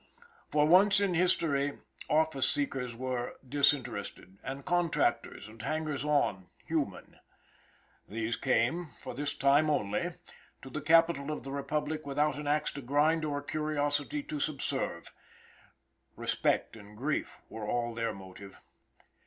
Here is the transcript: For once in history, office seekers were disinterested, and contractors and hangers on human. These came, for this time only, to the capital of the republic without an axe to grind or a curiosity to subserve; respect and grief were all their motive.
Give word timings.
For 0.49 0.65
once 0.65 0.99
in 0.99 1.13
history, 1.13 1.77
office 2.09 2.49
seekers 2.49 2.95
were 2.95 3.35
disinterested, 3.47 4.39
and 4.41 4.65
contractors 4.65 5.47
and 5.47 5.61
hangers 5.61 6.03
on 6.03 6.49
human. 6.65 7.19
These 8.09 8.35
came, 8.35 8.87
for 8.97 9.13
this 9.13 9.35
time 9.35 9.69
only, 9.69 10.13
to 10.63 10.71
the 10.71 10.81
capital 10.81 11.29
of 11.29 11.43
the 11.43 11.51
republic 11.51 12.03
without 12.07 12.35
an 12.39 12.47
axe 12.47 12.71
to 12.71 12.81
grind 12.81 13.23
or 13.23 13.37
a 13.37 13.43
curiosity 13.45 14.23
to 14.23 14.39
subserve; 14.39 15.13
respect 16.15 16.75
and 16.75 16.97
grief 16.97 17.43
were 17.47 17.67
all 17.67 17.93
their 17.93 18.11
motive. 18.11 18.59